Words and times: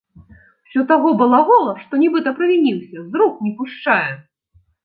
Усё 0.69 0.81
таго 0.91 1.11
балагола, 1.19 1.75
што 1.83 1.93
нібыта 2.05 2.29
правініўся, 2.41 2.97
з 3.13 3.23
рук 3.23 3.33
не 3.47 3.55
пушчае. 3.61 4.09